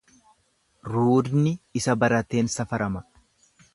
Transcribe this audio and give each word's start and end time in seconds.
Ruudni 0.93 1.53
isa 1.81 1.97
barateen 2.05 2.51
safarama. 2.55 3.05